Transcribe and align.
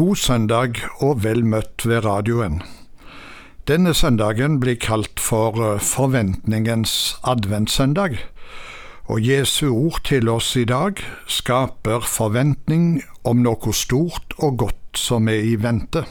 God 0.00 0.16
søndag 0.16 0.78
og 1.04 1.18
vel 1.24 1.42
møtt 1.44 1.84
ved 1.84 2.06
radioen. 2.06 2.62
Denne 3.68 3.92
søndagen 3.92 4.54
blir 4.62 4.78
kalt 4.80 5.20
for 5.20 5.58
eh, 5.60 5.82
forventningens 5.84 7.18
adventssøndag, 7.20 8.14
og 9.12 9.20
Jesu 9.20 9.66
ord 9.68 9.98
til 10.08 10.30
oss 10.32 10.54
i 10.56 10.64
dag 10.64 11.02
skaper 11.28 12.06
forventning 12.08 13.02
om 13.28 13.42
noe 13.44 13.74
stort 13.76 14.32
og 14.38 14.56
godt 14.62 15.02
som 15.02 15.28
er 15.28 15.44
i 15.50 15.58
vente. 15.60 16.06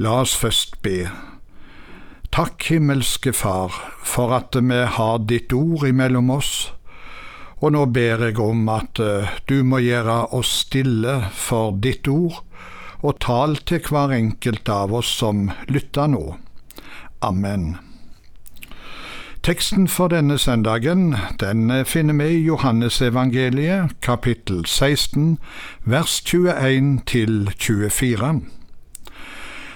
La 0.00 0.22
oss 0.22 0.32
først 0.32 0.80
be. 0.80 1.10
Takk, 2.32 2.64
himmelske 2.70 3.36
Far, 3.36 3.76
for 4.00 4.32
at 4.38 4.56
vi 4.56 4.80
har 4.96 5.20
ditt 5.28 5.52
ord 5.52 5.84
imellom 5.92 6.32
oss 6.38 6.54
og 7.64 7.72
nå 7.72 7.84
ber 7.96 8.26
jeg 8.26 8.40
om 8.44 8.66
at 8.68 9.00
eh, 9.00 9.30
du 9.48 9.62
må 9.64 9.80
gjøre 9.80 10.16
oss 10.36 10.50
stille 10.66 11.14
for 11.32 11.72
ditt 11.80 12.08
ord, 12.12 12.42
og 13.04 13.18
tal 13.20 13.58
til 13.68 13.84
hver 13.84 14.14
enkelt 14.16 14.68
av 14.72 14.94
oss 14.96 15.10
som 15.20 15.50
lytter 15.68 16.08
nå. 16.08 16.22
Amen. 17.20 17.74
Teksten 19.44 19.88
for 19.92 20.08
denne 20.08 20.38
søndagen 20.40 21.10
den 21.40 21.68
finner 21.84 22.16
vi 22.16 22.30
i 22.38 22.44
Johannesevangeliet 22.46 23.92
kapittel 24.00 24.64
16 24.64 25.36
vers 25.84 26.22
21 26.24 27.02
til 27.04 27.50
24. 27.60 28.40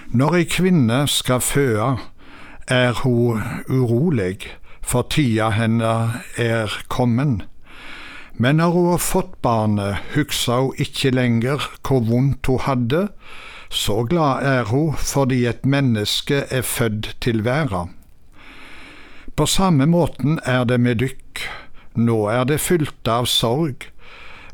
Når 0.09 0.35
ei 0.39 0.47
kvinne 0.49 1.03
skal 1.07 1.41
føde, 1.45 1.91
er 2.67 2.97
hun 3.03 3.45
urolig, 3.69 4.39
for 4.81 5.05
tida 5.05 5.51
henne 5.53 5.93
er 6.37 6.73
kommen. 6.89 7.43
Men 8.39 8.55
når 8.55 8.71
hun 8.71 8.85
har 8.93 9.01
fått 9.03 9.31
barnet, 9.43 9.99
husker 10.15 10.61
hun 10.63 10.77
ikke 10.79 11.11
lenger 11.11 11.65
hvor 11.83 12.05
vondt 12.07 12.47
hun 12.47 12.61
hadde, 12.63 13.01
så 13.69 14.05
glad 14.07 14.45
er 14.47 14.69
hun 14.71 14.95
fordi 14.95 15.41
et 15.49 15.65
menneske 15.67 16.45
er 16.47 16.63
født 16.63 17.17
til 17.21 17.43
verden. 17.43 17.91
På 19.35 19.45
samme 19.45 19.85
måten 19.91 20.39
er 20.47 20.63
det 20.63 20.79
med 20.79 21.01
dykk, 21.03 21.43
nå 21.99 22.17
er 22.31 22.47
det 22.47 22.61
fylt 22.63 23.11
av 23.11 23.27
sorg, 23.27 23.89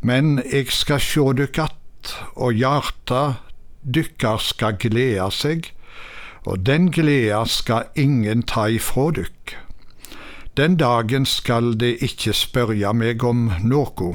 men 0.01 0.39
jeg 0.49 0.73
skal 0.73 1.01
sjå 1.01 1.31
dykk 1.37 1.59
att, 1.59 2.15
og 2.35 2.57
hjarta 2.57 3.21
dykkar 3.85 4.41
skal 4.41 4.81
glede 4.81 5.29
seg, 5.33 5.69
og 6.45 6.65
den 6.65 6.89
gleda 6.93 7.45
skal 7.45 7.89
ingen 7.93 8.41
ta 8.41 8.65
ifrå 8.69 9.11
dykk. 9.21 9.55
Den 10.57 10.77
dagen 10.77 11.25
skal 11.25 11.73
de 11.79 11.89
ikke 11.99 12.31
spørja 12.31 12.93
meg 12.95 13.23
om 13.27 13.49
noe. 13.59 14.13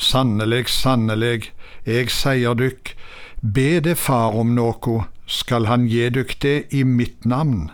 Sannelig, 0.00 0.70
sannelig, 0.72 1.50
jeg 1.84 2.08
sier 2.08 2.56
dykk, 2.56 2.94
be 3.42 3.82
det 3.84 3.98
Far 4.00 4.32
om 4.40 4.54
noe, 4.56 5.02
skal 5.28 5.68
han 5.68 5.84
gi 5.92 6.08
dykk 6.16 6.32
det 6.40 6.56
i 6.72 6.86
mitt 6.88 7.28
navn. 7.28 7.68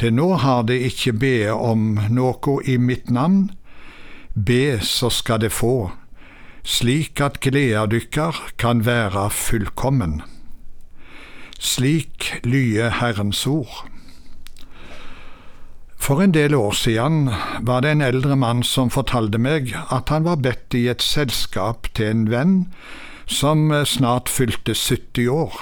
Til 0.00 0.16
nå 0.16 0.30
har 0.40 0.64
de 0.64 0.80
ikke 0.88 1.12
be 1.12 1.36
om 1.52 2.00
noe 2.08 2.56
i 2.64 2.78
mitt 2.80 3.12
navn. 3.12 3.50
Be, 4.32 4.80
så 4.80 5.12
skal 5.12 5.44
de 5.44 5.52
få, 5.52 5.92
slik 6.64 7.20
at 7.20 7.42
gleda 7.44 7.84
dykkar 7.84 8.54
kan 8.56 8.86
være 8.88 9.28
fullkommen. 9.28 10.22
Slik 11.60 12.32
lyder 12.48 12.96
Herrens 13.02 13.44
ord. 13.46 13.91
For 16.02 16.18
en 16.18 16.32
del 16.34 16.54
år 16.58 16.72
siden 16.74 17.28
var 17.62 17.84
det 17.84 17.92
en 17.94 18.00
eldre 18.02 18.34
mann 18.34 18.64
som 18.66 18.88
fortalte 18.90 19.38
meg 19.38 19.68
at 19.94 20.10
han 20.10 20.24
var 20.26 20.40
bedt 20.42 20.74
i 20.74 20.88
et 20.90 21.04
selskap 21.04 21.86
til 21.94 22.10
en 22.10 22.24
venn 22.32 22.56
som 23.30 23.70
snart 23.86 24.32
fylte 24.32 24.74
70 24.74 25.30
år. 25.30 25.60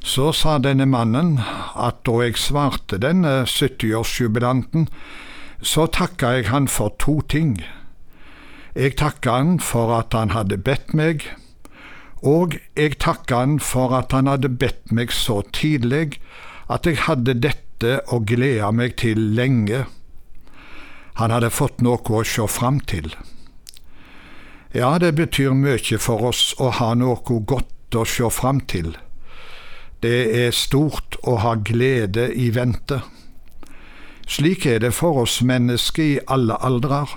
Så 0.00 0.30
sa 0.32 0.56
denne 0.64 0.86
mannen 0.88 1.36
at 1.76 2.00
da 2.08 2.22
jeg 2.24 2.40
svarte 2.40 2.96
denne 3.04 3.42
70-årsjubilanten, 3.44 4.88
så 5.60 5.84
takka 5.92 6.32
jeg 6.38 6.48
han 6.48 6.72
for 6.72 6.96
to 6.96 7.20
ting. 7.28 7.58
Jeg 8.72 8.96
takka 8.96 9.36
han 9.42 9.60
for 9.60 9.92
at 9.98 10.16
han 10.16 10.32
hadde 10.32 10.56
bedt 10.56 10.96
meg, 10.96 11.28
og 12.24 12.56
jeg 12.80 12.96
takka 13.04 13.44
han 13.44 13.60
for 13.60 13.92
at 13.92 14.16
han 14.16 14.26
hadde 14.30 14.56
bedt 14.56 14.88
meg 14.88 15.12
så 15.12 15.42
tidlig 15.52 16.16
at 16.72 16.88
jeg 16.88 17.04
hadde 17.04 17.36
dette 17.44 17.67
vente 17.78 18.00
og 18.12 18.26
glede 18.26 18.72
meg 18.72 18.96
til 18.96 19.18
lenge. 19.34 19.86
Han 21.14 21.30
hadde 21.30 21.50
fått 21.50 21.80
noe 21.80 21.98
å 21.98 22.24
se 22.24 22.46
fram 22.46 22.80
til. 22.80 23.14
Ja, 24.74 24.98
det 24.98 25.14
betyr 25.16 25.54
mye 25.54 25.98
for 25.98 26.28
oss 26.28 26.54
å 26.58 26.70
ha 26.70 26.94
noe 26.94 27.16
godt 27.24 27.94
å 27.94 28.04
se 28.04 28.28
fram 28.30 28.60
til. 28.60 28.96
Det 30.00 30.46
er 30.46 30.52
stort 30.52 31.16
å 31.24 31.38
ha 31.42 31.54
glede 31.56 32.32
i 32.34 32.50
vente. 32.50 33.02
Slik 34.28 34.66
er 34.66 34.78
det 34.80 34.92
for 34.92 35.24
oss 35.24 35.40
mennesker 35.40 36.02
i 36.04 36.20
alle 36.28 36.54
aldrer. 36.60 37.08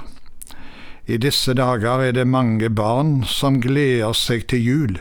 I 1.07 1.17
disse 1.17 1.53
dager 1.53 2.01
er 2.01 2.13
det 2.13 2.25
mange 2.25 2.69
barn 2.69 3.23
som 3.25 3.59
gleder 3.61 4.13
seg 4.13 4.47
til 4.47 4.63
jul. 4.63 4.99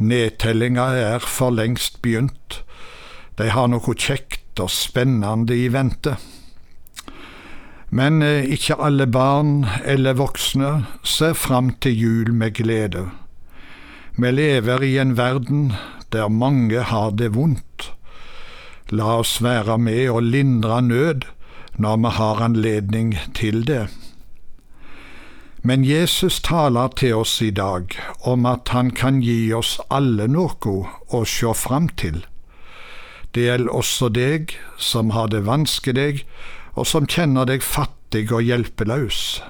Nedtellinga 0.00 0.90
er 0.98 1.18
for 1.20 1.50
lengst 1.54 2.02
begynt. 2.02 2.64
De 3.38 3.48
har 3.48 3.68
noe 3.70 3.94
kjekt 3.96 4.41
og 4.60 4.70
spennende 4.70 5.56
i 5.56 5.68
vente. 5.72 6.16
Men 7.90 8.22
eh, 8.22 8.44
ikke 8.48 8.78
alle 8.80 9.06
barn 9.06 9.66
eller 9.84 10.16
voksne 10.16 10.86
ser 11.04 11.34
fram 11.36 11.74
til 11.80 11.98
jul 11.98 12.32
med 12.32 12.56
glede. 12.56 13.06
Vi 14.16 14.30
lever 14.32 14.82
i 14.84 14.96
en 14.98 15.16
verden 15.16 15.72
der 16.12 16.28
mange 16.28 16.80
har 16.82 17.10
det 17.16 17.34
vondt. 17.34 17.92
La 18.92 19.18
oss 19.20 19.38
være 19.42 19.78
med 19.78 20.08
og 20.10 20.22
lindre 20.22 20.82
nød 20.82 21.28
når 21.76 21.96
vi 21.96 22.10
har 22.16 22.42
anledning 22.44 23.14
til 23.34 23.64
det. 23.66 23.86
Men 25.62 25.84
Jesus 25.84 26.40
taler 26.40 26.88
til 26.88 27.14
oss 27.14 27.40
i 27.42 27.50
dag 27.50 27.94
om 28.24 28.46
at 28.46 28.68
han 28.68 28.90
kan 28.90 29.20
gi 29.22 29.52
oss 29.54 29.78
alle 29.90 30.26
noe 30.28 30.76
å 31.08 31.24
se 31.24 31.54
fram 31.54 31.88
til. 31.88 32.24
Det 33.34 33.46
gjelder 33.46 33.72
også 33.72 34.08
deg 34.12 34.52
som 34.76 35.10
har 35.16 35.30
det 35.32 35.46
vanskelig, 35.46 36.24
og 36.76 36.86
som 36.86 37.06
kjenner 37.08 37.48
deg 37.48 37.64
fattig 37.64 38.28
og 38.32 38.44
hjelpeløs. 38.44 39.42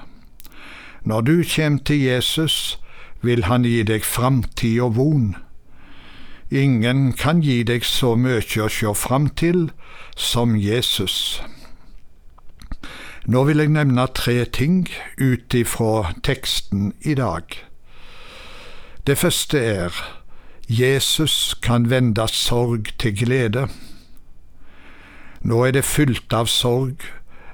Når 1.03 1.21
du 1.27 1.35
kjem 1.43 1.79
til 1.83 1.99
Jesus, 1.99 2.79
vil 3.21 3.43
han 3.47 3.63
gi 3.67 3.83
deg 3.83 4.05
framtid 4.07 4.79
og 4.83 4.95
von. 4.95 5.35
Ingen 6.51 7.11
kan 7.17 7.41
gi 7.41 7.63
deg 7.63 7.83
så 7.87 8.13
mye 8.15 8.39
å 8.39 8.69
sjå 8.71 8.93
fram 8.95 9.27
til 9.35 9.71
som 10.15 10.55
Jesus. 10.55 11.41
Nå 13.25 13.45
vil 13.47 13.63
jeg 13.63 13.71
nevne 13.71 14.07
tre 14.11 14.43
ting 14.45 14.83
ut 15.17 15.55
ifra 15.55 16.11
teksten 16.23 16.91
i 17.01 17.15
dag. 17.15 17.55
Det 19.07 19.17
første 19.19 19.59
er 19.59 20.03
Jesus 20.69 21.55
kan 21.61 21.89
vende 21.89 22.27
sorg 22.27 22.93
til 22.99 23.17
glede. 23.17 23.67
Nå 25.41 25.63
er 25.67 25.71
det 25.75 25.83
fylt 25.83 26.33
av 26.33 26.47
sorg, 26.47 27.03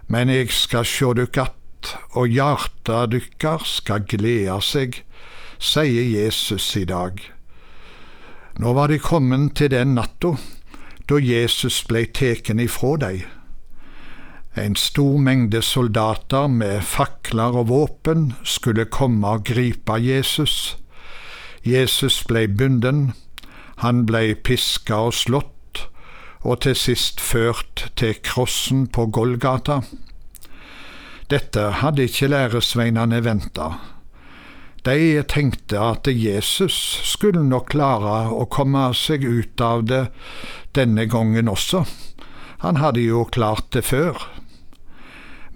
men 0.07 0.29
jeg 0.29 0.51
skal 0.53 0.85
sjå 0.85 1.13
dykk 1.17 1.37
att, 1.37 1.95
og 2.13 2.29
hjarta 2.29 3.05
dykkar 3.09 3.65
skal 3.65 4.05
glede 4.05 4.59
seg, 4.61 5.01
sier 5.57 6.05
Jesus 6.05 6.75
i 6.77 6.85
dag. 6.85 7.17
Nå 8.59 8.73
var 8.73 8.91
de 8.91 8.99
kommet 8.99 9.55
til 9.55 9.71
den 9.71 9.95
natta 9.95 10.35
da 11.09 11.17
Jesus 11.17 11.81
blei 11.89 12.05
teken 12.05 12.59
ifrå 12.61 12.97
dei. 13.01 13.23
En 14.59 14.75
stor 14.75 15.17
mengde 15.17 15.61
soldater 15.61 16.47
med 16.47 16.83
fakler 16.83 17.57
og 17.61 17.69
våpen 17.69 18.33
skulle 18.43 18.85
komme 18.85 19.27
og 19.27 19.45
gripe 19.49 19.97
Jesus. 20.03 20.78
Jesus 21.63 22.23
blei 22.27 22.47
bunden, 22.47 23.13
han 23.83 24.05
blei 24.05 24.33
piska 24.35 24.97
og 25.09 25.13
slått, 25.15 25.85
og 26.41 26.61
til 26.63 26.75
sist 26.75 27.19
ført 27.19 27.89
til 27.99 28.15
krossen 28.23 28.87
på 28.87 29.09
Golgata. 29.11 29.81
Dette 31.29 31.65
hadde 31.83 32.07
ikke 32.07 32.31
læresveinene 32.31 33.21
venta. 33.25 33.73
De 34.87 35.23
tenkte 35.27 35.79
at 35.79 36.07
Jesus 36.07 36.75
skulle 37.05 37.43
nok 37.43 37.73
klare 37.75 38.31
å 38.31 38.47
komme 38.49 38.87
seg 38.95 39.27
ut 39.27 39.61
av 39.61 39.83
det 39.91 40.05
denne 40.77 41.05
gangen 41.11 41.51
også. 41.51 41.83
Han 42.63 42.79
hadde 42.79 43.03
jo 43.03 43.25
klart 43.27 43.69
det 43.75 43.83
før. 43.87 44.17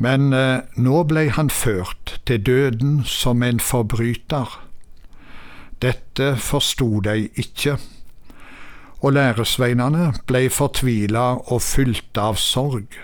Men 0.03 0.33
eh, 0.35 0.63
nå 0.75 1.03
ble 1.07 1.29
han 1.37 1.49
ført 1.53 2.17
til 2.27 2.43
døden 2.43 3.01
som 3.07 3.43
en 3.43 3.59
forbryter. 3.63 4.59
Dette 5.83 6.35
forsto 6.39 7.01
de 7.03 7.27
ikke, 7.35 7.77
og 9.03 9.13
læresveinene 9.17 10.13
blei 10.27 10.47
fortvila 10.47 11.25
og 11.51 11.59
fylte 11.61 12.23
av 12.23 12.39
sorg. 12.39 12.95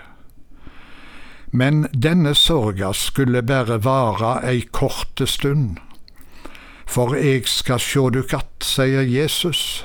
Men 1.52 1.84
denne 1.92 2.32
sorga 2.34 2.94
skulle 2.96 3.42
bare 3.44 3.82
vare 3.84 4.38
ei 4.48 4.62
korte 4.72 5.26
stund, 5.28 5.76
For 6.90 7.14
eg 7.14 7.46
skal 7.46 7.78
sjå 7.78 8.08
dykk 8.10 8.32
att, 8.34 8.64
sier 8.66 9.04
Jesus. 9.06 9.84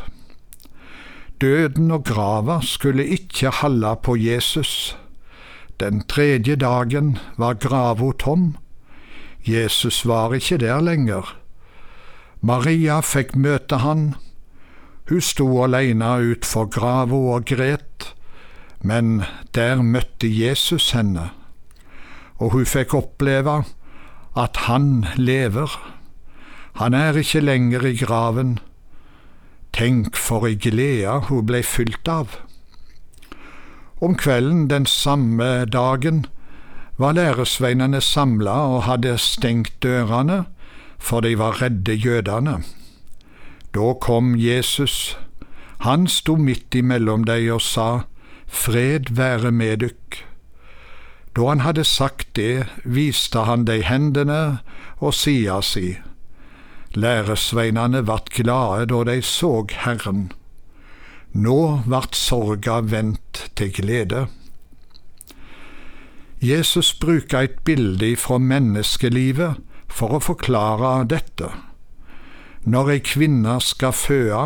Døden 1.38 1.92
og 1.92 2.06
grava 2.08 2.62
skulle 2.66 3.06
ikke 3.06 3.52
halde 3.60 3.92
på 4.02 4.16
Jesus. 4.18 4.96
Den 5.80 6.02
tredje 6.10 6.56
dagen 6.56 7.20
var 7.38 7.60
grava 7.62 8.10
tom. 8.18 8.56
Jesus 9.46 10.06
var 10.06 10.34
ikke 10.34 10.58
der 10.58 10.82
lenger. 10.82 11.36
Maria 12.46 13.00
fikk 13.02 13.34
møte 13.42 13.80
han. 13.82 14.14
Hun 15.10 15.22
sto 15.22 15.48
alene 15.64 16.12
utfor 16.34 16.68
grava 16.70 17.18
og 17.38 17.48
gret, 17.50 18.12
men 18.86 19.24
der 19.58 19.82
møtte 19.82 20.30
Jesus 20.30 20.92
henne, 20.94 21.32
og 22.38 22.54
hun 22.54 22.70
fikk 22.70 22.94
oppleve 22.94 23.64
at 24.38 24.62
han 24.68 25.08
lever. 25.18 25.74
Han 26.78 26.94
er 26.94 27.18
ikke 27.18 27.42
lenger 27.42 27.86
i 27.90 27.96
graven. 27.98 28.58
Tenk 29.74 30.14
for 30.20 30.46
ei 30.46 30.58
glede 30.60 31.18
hun 31.30 31.46
blei 31.50 31.64
fylt 31.66 32.08
av. 32.12 32.38
Om 34.06 34.14
kvelden 34.22 34.68
den 34.70 34.86
samme 34.86 35.66
dagen 35.66 36.26
var 37.02 37.18
læresveinene 37.18 38.02
samla 38.06 38.60
og 38.76 38.84
hadde 38.86 39.18
stengt 39.18 39.74
dørene, 39.82 40.46
for 41.06 41.22
de 41.22 41.36
var 41.38 41.62
redde 41.62 41.94
jødene. 41.94 42.64
Da 43.76 43.94
kom 44.02 44.36
Jesus. 44.36 45.18
Han 45.86 46.08
sto 46.08 46.36
midt 46.36 46.76
imellom 46.76 47.28
deg 47.30 47.50
og 47.54 47.62
sa, 47.62 47.90
Fred 48.48 49.12
være 49.18 49.52
med 49.52 49.84
dykk. 49.84 50.22
Da 51.36 51.50
han 51.50 51.62
hadde 51.66 51.84
sagt 51.84 52.32
det, 52.40 52.66
viste 52.86 53.44
han 53.46 53.66
deg 53.68 53.84
hendene 53.86 54.62
og 54.98 55.14
sida 55.14 55.60
si. 55.62 55.98
Læresveinene 56.96 58.06
vart 58.08 58.32
glade 58.32 58.88
da 58.94 59.04
de 59.12 59.20
så 59.22 59.52
Herren. 59.84 60.32
Nå 61.34 61.84
vart 61.92 62.16
sorga 62.16 62.80
vendt 62.80 63.50
til 63.60 63.74
glede. 63.76 64.26
Jesus 66.40 66.94
bruker 66.94 67.44
et 67.44 67.60
bilde 67.68 68.16
fra 68.16 68.38
menneskelivet 68.40 69.60
for 69.96 70.18
å 70.18 70.24
forklare 70.24 71.06
dette. 71.08 71.52
Når 72.68 72.92
ei 72.96 73.02
kvinne 73.06 73.60
skal 73.64 73.94
føde, 73.96 74.42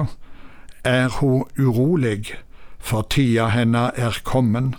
er 0.86 1.08
hun 1.20 1.48
urolig, 1.58 2.36
for 2.80 3.08
tida 3.12 3.50
henne 3.54 3.90
er 3.98 4.20
kommen. 4.24 4.76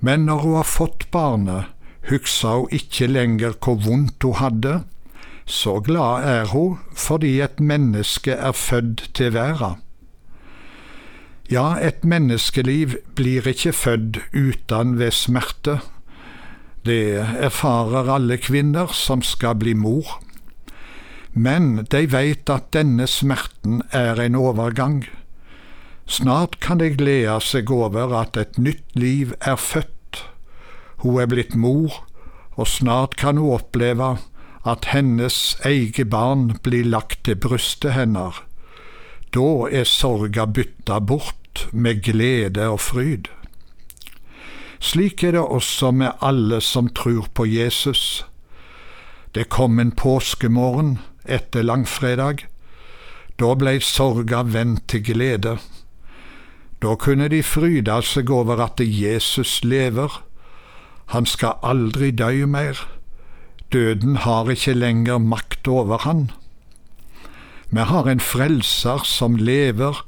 Men 0.00 0.26
når 0.26 0.42
hun 0.44 0.56
har 0.58 0.68
fått 0.68 1.06
barnet, 1.14 1.70
husker 2.10 2.64
hun 2.64 2.74
ikke 2.74 3.06
lenger 3.10 3.54
hvor 3.62 3.78
vondt 3.84 4.26
hun 4.26 4.40
hadde. 4.40 4.74
Så 5.46 5.78
glad 5.84 6.26
er 6.26 6.50
hun 6.52 6.78
fordi 6.96 7.38
et 7.44 7.60
menneske 7.60 8.34
er 8.34 8.52
født 8.56 9.10
til 9.14 9.34
verden. 9.34 9.78
Ja, 11.50 11.76
et 11.76 12.04
menneskeliv 12.04 12.96
blir 13.16 13.46
ikke 13.46 13.74
født 13.76 14.22
uten 14.32 14.98
ved 14.98 15.12
smerte. 15.12 15.80
Det 16.82 17.22
erfarer 17.38 18.10
alle 18.10 18.36
kvinner 18.42 18.90
som 18.90 19.22
skal 19.22 19.54
bli 19.60 19.74
mor. 19.78 20.18
Men 21.32 21.86
de 21.94 22.04
veit 22.10 22.50
at 22.50 22.72
denne 22.74 23.06
smerten 23.06 23.84
er 23.94 24.18
en 24.20 24.34
overgang. 24.36 25.04
Snart 26.10 26.58
kan 26.60 26.82
de 26.82 26.90
glede 26.90 27.38
seg 27.46 27.70
over 27.70 28.12
at 28.18 28.36
et 28.36 28.58
nytt 28.58 28.98
liv 28.98 29.36
er 29.40 29.56
født. 29.56 30.24
Hun 31.06 31.20
er 31.22 31.30
blitt 31.30 31.54
mor, 31.54 32.02
og 32.58 32.66
snart 32.68 33.14
kan 33.16 33.38
hun 33.38 33.54
oppleve 33.54 34.16
at 34.66 34.90
hennes 34.90 35.56
eget 35.64 36.10
barn 36.10 36.58
blir 36.62 36.84
lagt 36.84 37.24
til 37.24 37.38
brystet 37.38 37.94
hennes. 37.94 38.42
Da 39.32 39.70
er 39.70 39.88
sorga 39.88 40.44
bytta 40.46 40.98
bort 41.00 41.68
med 41.72 42.02
glede 42.04 42.66
og 42.68 42.80
fryd. 42.80 43.30
Slik 44.82 45.22
er 45.22 45.36
det 45.36 45.44
også 45.46 45.92
med 45.94 46.18
alle 46.20 46.58
som 46.60 46.88
tror 46.90 47.28
på 47.34 47.46
Jesus. 47.46 48.24
Det 49.34 49.48
kom 49.48 49.78
en 49.78 49.92
påskemorgen 49.94 50.96
etter 51.24 51.62
langfredag. 51.62 52.42
Da 53.38 53.54
blei 53.54 53.78
sorga 53.78 54.42
vendt 54.42 54.88
til 54.90 55.04
glede. 55.06 55.54
Da 56.82 56.96
kunne 56.98 57.28
de 57.30 57.44
fryde 57.46 58.00
seg 58.02 58.30
over 58.30 58.58
at 58.64 58.82
Jesus 58.82 59.62
lever. 59.62 60.18
Han 61.14 61.30
skal 61.30 61.62
aldri 61.62 62.10
dø 62.10 62.46
mer. 62.46 62.82
Døden 63.72 64.16
har 64.26 64.50
ikke 64.50 64.74
lenger 64.74 65.18
makt 65.22 65.68
over 65.68 66.02
han. 66.02 66.30
Vi 67.70 67.86
har 67.86 68.10
en 68.10 68.20
frelser 68.20 69.06
som 69.06 69.38
lever, 69.38 70.02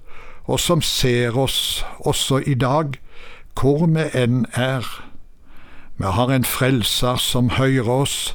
og 0.45 0.61
som 0.61 0.83
ser 0.83 1.39
oss 1.39 1.85
også 2.05 2.43
i 2.43 2.55
dag, 2.59 2.99
hvor 3.55 3.87
vi 3.87 4.09
enn 4.15 4.45
er. 4.53 4.87
Vi 5.97 6.11
har 6.17 6.31
en 6.33 6.45
frelser 6.45 7.17
som 7.23 7.55
hører 7.59 7.89
oss, 7.89 8.35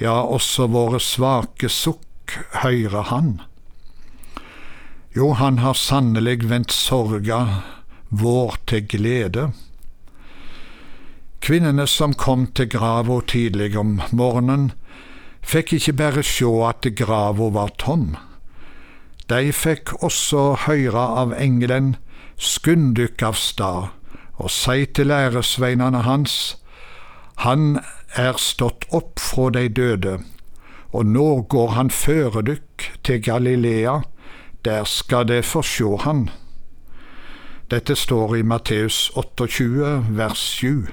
ja, 0.00 0.22
også 0.22 0.68
våre 0.70 1.00
svake 1.00 1.68
sukk 1.72 2.38
hører 2.62 3.08
han. 3.10 3.40
Jo, 5.16 5.32
han 5.32 5.58
har 5.58 5.74
sannelig 5.74 6.44
vendt 6.50 6.72
sorga 6.72 7.62
vår 8.10 8.58
til 8.68 8.84
glede. 8.86 9.46
Kvinnene 11.40 11.86
som 11.86 12.12
kom 12.14 12.46
til 12.52 12.68
grava 12.68 13.20
tidlig 13.24 13.76
om 13.78 14.00
morgenen, 14.12 14.72
fikk 15.46 15.76
ikke 15.78 15.96
bare 16.00 16.24
sjå 16.26 16.52
at 16.68 16.88
grava 16.98 17.48
var 17.54 17.72
tom. 17.78 18.16
De 19.30 19.52
fikk 19.52 19.94
også 20.04 20.42
høre 20.66 21.06
av 21.22 21.32
engelen, 21.38 21.94
skund 22.36 22.94
dykk 22.98 23.22
av 23.30 23.38
stad, 23.40 23.95
og 24.36 24.50
si 24.50 24.86
til 24.86 25.06
læresveinene 25.06 26.02
hans, 26.02 26.56
Han 27.36 27.80
er 28.16 28.38
stått 28.40 28.86
opp 28.96 29.20
fra 29.20 29.50
de 29.52 29.68
døde, 29.68 30.18
og 30.92 31.06
nå 31.06 31.42
går 31.52 31.74
han 31.76 31.90
føre 31.90 32.42
dykk 32.42 32.86
til 33.04 33.20
Galilea, 33.22 34.00
der 34.64 34.84
skal 34.84 35.28
de 35.28 35.42
få 35.42 35.62
sjå 35.62 35.96
han. 35.96 36.30
Dette 37.70 37.96
står 37.96 38.36
i 38.36 38.42
Matteus 38.42 39.10
28, 39.16 40.06
vers 40.16 40.38
7. 40.38 40.86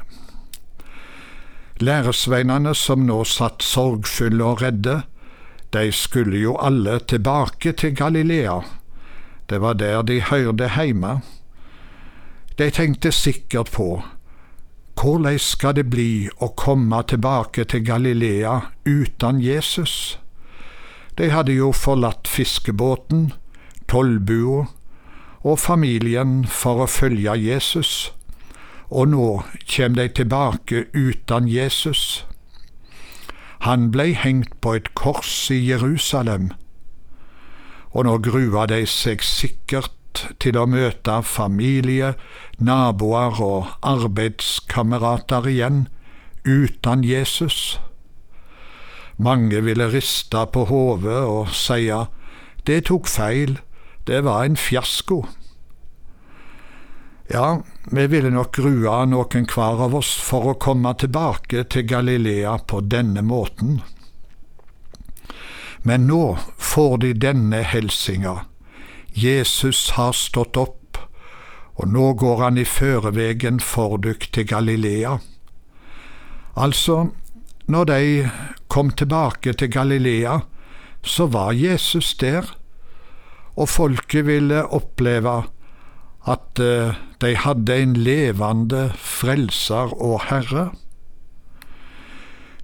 Læresveinene 1.80 2.76
som 2.76 3.06
nå 3.08 3.24
satt 3.24 3.64
sorgfulle 3.64 4.44
og 4.44 4.62
redde, 4.62 5.02
de 5.74 5.92
skulle 5.92 6.38
jo 6.38 6.58
alle 6.58 7.00
tilbake 7.00 7.72
til 7.72 7.96
Galilea. 7.96 8.60
Det 9.50 9.62
var 9.62 9.74
der 9.74 10.02
de 10.02 10.20
hørte 10.22 10.68
heime. 10.76 11.22
De 12.58 12.70
tenkte 12.70 13.12
sikkert 13.12 13.72
på 13.72 14.04
hvordan 15.02 15.40
skal 15.42 15.74
det 15.76 15.90
bli 15.90 16.30
å 16.38 16.52
komme 16.54 17.00
tilbake 17.10 17.66
til 17.66 17.82
Galilea 17.86 18.60
uten 18.86 19.40
Jesus? 19.42 20.20
De 21.18 21.30
hadde 21.34 21.56
jo 21.58 21.72
forlatt 21.74 22.30
fiskebåten, 22.30 23.32
tollbua 23.90 24.68
og 25.44 25.60
familien 25.60 26.44
for 26.46 26.86
å 26.86 26.88
følge 26.90 27.34
Jesus, 27.42 28.14
og 28.90 29.10
nå 29.12 29.28
kommer 29.66 30.04
de 30.04 30.08
tilbake 30.22 30.86
uten 30.94 31.50
Jesus. 31.50 32.24
Han 33.66 33.90
blei 33.92 34.14
hengt 34.14 34.54
på 34.62 34.78
et 34.78 34.94
kors 34.94 35.50
i 35.52 35.58
Jerusalem, 35.58 36.52
og 37.92 38.06
nå 38.06 38.18
grua 38.30 38.70
de 38.70 38.86
seg 38.90 39.26
sikkert 39.26 39.92
til 40.40 40.58
å 40.60 40.66
møte 40.70 41.22
familie, 41.26 42.14
naboer 42.58 43.42
og 43.44 43.72
arbeidskamerater 43.82 45.48
igjen, 45.50 45.88
uten 46.44 47.04
Jesus. 47.08 47.80
Mange 49.18 49.62
ville 49.64 49.88
riste 49.94 50.46
på 50.54 50.66
hodet 50.72 51.22
og 51.24 51.54
si 51.56 51.88
det 52.68 52.86
tok 52.88 53.08
feil, 53.08 53.58
det 54.08 54.24
var 54.24 54.46
en 54.46 54.56
fiasko. 54.60 55.24
Ja, 57.32 57.64
vi 57.92 58.08
ville 58.08 58.30
nok 58.30 58.56
grua 58.56 59.04
noen 59.08 59.48
hver 59.48 59.82
av 59.86 59.96
oss 59.96 60.12
for 60.20 60.52
å 60.52 60.60
komme 60.60 60.94
tilbake 61.00 61.64
til 61.72 61.88
Galilea 61.88 62.58
på 62.68 62.82
denne 62.84 63.24
måten. 63.24 63.82
Men 65.84 66.08
nå 66.08 66.38
får 66.60 66.98
de 67.04 67.14
denne 67.26 67.64
helsinga 67.68 68.44
Jesus 69.14 69.92
har 69.98 70.14
stått 70.18 70.58
opp, 70.58 70.98
og 71.78 71.90
nå 71.90 72.14
går 72.18 72.42
han 72.42 72.58
i 72.58 72.66
førevegen 72.66 73.60
for 73.62 74.00
dykk 74.02 74.30
til 74.34 74.48
Galilea. 74.50 75.18
Altså, 76.58 77.14
når 77.66 77.86
de 77.90 78.30
kom 78.68 78.92
tilbake 78.92 79.54
til 79.54 79.72
Galilea, 79.72 80.40
så 81.04 81.28
var 81.30 81.54
Jesus 81.54 82.14
der, 82.18 82.46
og 83.56 83.70
folket 83.70 84.26
ville 84.26 84.64
oppleve 84.66 85.44
at 86.26 86.60
eh, 86.60 86.96
de 87.22 87.36
hadde 87.38 87.76
en 87.84 87.94
levende 87.94 88.88
frelser 88.98 89.94
og 89.94 90.24
herre. 90.30 90.72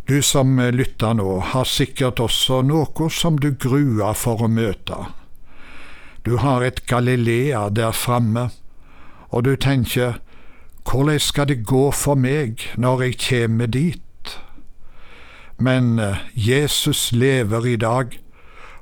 Du 0.10 0.22
som 0.26 0.58
lytter 0.58 1.14
nå, 1.14 1.28
har 1.52 1.70
sikkert 1.70 2.20
også 2.24 2.64
noe 2.66 3.10
som 3.14 3.38
du 3.38 3.52
gruer 3.54 4.18
for 4.18 4.42
å 4.42 4.50
møte. 4.50 4.98
Du 6.26 6.38
har 6.38 6.62
et 6.62 6.86
Galilea 6.86 7.70
der 7.70 7.92
framme, 7.92 8.50
og 9.30 9.46
du 9.46 9.56
tenker 9.56 10.20
hvordan 10.92 11.20
skal 11.20 11.48
det 11.48 11.66
gå 11.66 11.92
for 11.92 12.16
meg 12.16 12.64
når 12.78 13.02
jeg 13.02 13.18
kommer 13.30 13.66
dit? 13.66 14.40
Men 15.58 16.00
eh, 16.00 16.18
Jesus 16.34 17.12
lever 17.12 17.66
i 17.66 17.76
dag, 17.76 18.20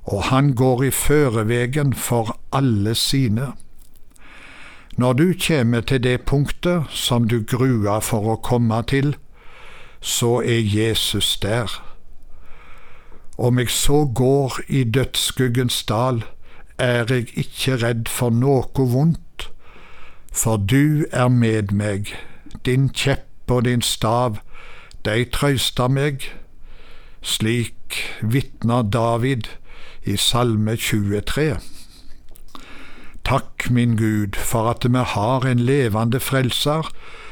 og 0.03 0.23
han 0.23 0.53
går 0.55 0.83
i 0.83 0.91
førevegen 0.91 1.93
for 1.93 2.39
alle 2.51 2.95
sine. 2.95 3.51
Når 4.97 5.13
du 5.13 5.33
kommer 5.47 5.81
til 5.81 6.03
det 6.03 6.21
punktet 6.21 6.83
som 6.89 7.27
du 7.27 7.43
gruer 7.43 7.99
for 7.99 8.31
å 8.33 8.39
komme 8.41 8.81
til, 8.87 9.15
så 10.01 10.39
er 10.41 10.63
Jesus 10.63 11.37
der. 11.37 11.69
Om 13.37 13.59
jeg 13.59 13.69
så 13.69 14.05
går 14.05 14.61
i 14.67 14.83
dødsskuggens 14.83 15.83
dal, 15.83 16.23
er 16.77 17.05
jeg 17.09 17.31
ikke 17.37 17.81
redd 17.81 18.09
for 18.11 18.29
noe 18.33 18.67
vondt 18.75 19.27
for 20.37 20.57
du 20.57 21.05
er 21.11 21.29
med 21.33 21.71
meg, 21.73 22.11
din 22.65 22.89
kjepp 22.93 23.49
og 23.49 23.63
din 23.65 23.81
stav, 23.81 24.37
de 25.05 25.23
trøyster 25.33 25.89
meg. 25.89 26.27
Slik 27.25 27.97
vitner 28.21 28.85
David 28.85 29.49
i 30.05 30.13
Salme 30.21 30.75
23. 30.77 31.57
Takk, 33.25 33.65
min 33.73 33.97
Gud, 33.97 34.37
for 34.37 34.69
at 34.69 34.85
vi 34.85 35.03
har 35.15 35.47
en 35.49 35.59
levende 35.59 36.21
frelser 36.21 36.87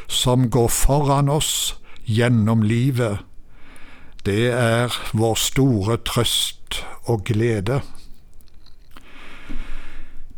som 0.08 0.50
går 0.50 0.68
foran 0.74 1.30
oss 1.30 1.76
gjennom 2.10 2.66
livet. 2.66 3.22
Det 4.26 4.50
er 4.50 4.98
vår 5.14 5.38
store 5.38 6.02
trøst 6.02 6.82
og 7.06 7.24
glede. 7.30 7.84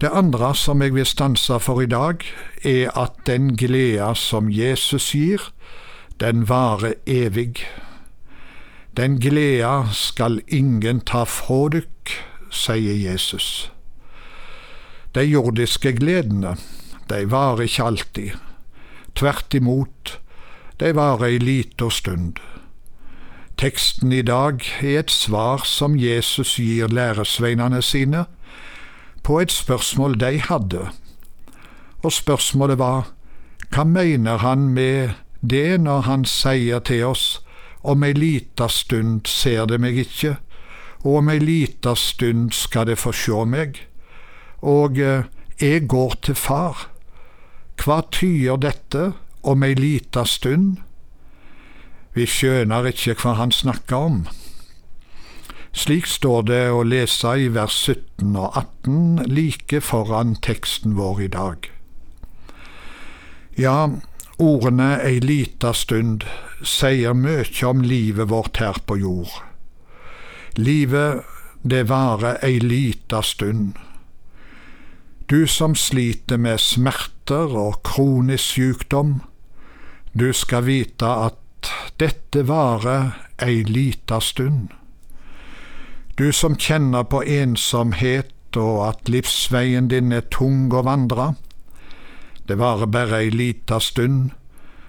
Det 0.02 0.10
andre 0.14 0.52
som 0.56 0.82
jeg 0.82 0.94
vil 0.94 1.06
stanse 1.10 1.58
for 1.60 1.82
i 1.82 1.90
dag, 1.90 2.22
er 2.62 2.92
at 2.94 3.16
den 3.26 3.56
gleda 3.58 4.14
som 4.14 4.52
Jesus 4.54 5.12
gir, 5.12 5.42
den 6.20 6.46
varer 6.50 6.94
evig. 7.08 7.66
Den 8.98 9.18
gleda 9.20 9.88
skal 9.94 10.42
ingen 10.48 11.02
ta 11.02 11.24
fra 11.26 11.64
dykk, 11.74 12.14
sier 12.54 12.94
Jesus. 12.94 13.72
De 15.18 15.26
jordiske 15.26 15.96
gledene, 15.98 16.54
de 17.10 17.26
varer 17.32 17.66
ikke 17.66 17.90
alltid. 17.90 18.32
Tvert 19.18 19.54
imot, 19.54 20.20
de 20.80 20.94
varer 20.94 21.26
ei 21.32 21.42
lita 21.42 21.90
stund. 21.90 22.38
Teksten 23.58 24.14
i 24.14 24.22
dag 24.22 24.62
er 24.86 25.00
et 25.00 25.12
svar 25.12 25.66
som 25.66 25.98
Jesus 25.98 26.60
gir 26.62 26.94
læresveinene 26.94 27.82
sine 27.82 28.28
på 29.28 29.42
et 29.44 29.52
spørsmål 29.52 30.16
de 30.20 30.40
hadde, 30.40 30.86
og 32.04 32.12
spørsmålet 32.16 32.80
var 32.80 33.10
hva 33.76 33.84
mener 33.84 34.40
han 34.40 34.70
med 34.72 35.18
det 35.44 35.82
når 35.84 36.06
han 36.08 36.24
sier 36.26 36.80
til 36.80 37.04
oss 37.10 37.26
om 37.84 38.06
ei 38.08 38.14
lita 38.16 38.70
stund 38.72 39.28
ser 39.28 39.68
det 39.68 39.82
meg 39.84 40.00
ikke, 40.00 40.38
og 41.04 41.20
om 41.20 41.34
ei 41.34 41.44
lita 41.44 41.92
stund 42.00 42.56
skal 42.56 42.88
det 42.88 42.98
få 43.04 43.12
sjå 43.12 43.44
meg, 43.44 43.84
og 44.64 44.96
eh, 44.96 45.28
jeg 45.60 45.88
går 45.92 46.16
til 46.24 46.36
far. 46.36 46.88
Hva 47.84 48.02
tyder 48.12 48.56
dette 48.64 49.12
om 49.44 49.64
ei 49.64 49.76
lita 49.76 50.24
stund? 50.24 50.78
Vi 52.16 52.26
skjønner 52.26 52.88
ikke 52.96 53.20
hva 53.20 53.36
han 53.44 53.52
snakker 53.52 54.08
om. 54.10 54.22
Slik 55.78 56.08
står 56.10 56.48
det 56.50 56.64
å 56.74 56.82
lese 56.82 57.36
i 57.38 57.50
vers 57.54 57.76
17 57.86 58.32
og 58.34 58.56
18 58.58 59.28
like 59.30 59.78
foran 59.86 60.32
teksten 60.42 60.96
vår 60.98 61.20
i 61.22 61.28
dag. 61.36 61.68
Ja, 63.62 63.76
ordene 64.42 64.88
ei 65.06 65.20
lita 65.22 65.76
stund 65.78 66.26
sier 66.66 67.14
mye 67.14 67.70
om 67.70 67.84
livet 67.86 68.32
vårt 68.32 68.58
her 68.58 68.80
på 68.90 68.98
jord. 69.04 69.36
Livet, 70.58 71.22
det 71.62 71.84
varer 71.92 72.40
ei 72.46 72.58
lita 72.64 73.22
stund. 73.22 73.78
Du 75.30 75.46
som 75.46 75.78
sliter 75.78 76.42
med 76.42 76.58
smerter 76.64 77.54
og 77.54 77.84
kronisk 77.86 78.56
sykdom, 78.56 79.20
du 80.18 80.32
skal 80.34 80.66
vite 80.66 81.14
at 81.30 81.72
dette 82.02 82.48
varer 82.50 83.14
ei 83.46 83.62
lita 83.62 84.18
stund. 84.26 84.74
Du 86.18 86.32
som 86.34 86.56
kjenner 86.58 87.04
på 87.06 87.20
ensomhet 87.22 88.58
og 88.58 88.78
at 88.88 89.10
livsveien 89.12 89.86
din 89.92 90.10
er 90.16 90.24
tung 90.34 90.72
å 90.74 90.82
vandre. 90.88 91.36
Det 92.50 92.58
varer 92.58 92.90
bare 92.90 93.20
ei 93.22 93.30
lita 93.30 93.78
stund, 93.78 94.32